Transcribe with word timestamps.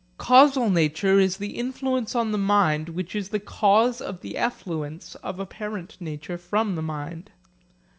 Causal 0.17 0.71
nature 0.71 1.19
is 1.19 1.37
the 1.37 1.59
influence 1.59 2.15
on 2.15 2.31
the 2.31 2.37
mind 2.39 2.89
which 2.89 3.15
is 3.15 3.29
the 3.29 3.39
cause 3.39 4.01
of 4.01 4.21
the 4.21 4.35
effluence 4.35 5.13
of 5.21 5.39
apparent 5.39 5.95
nature 5.99 6.39
from 6.39 6.73
the 6.73 6.81
mind. 6.81 7.29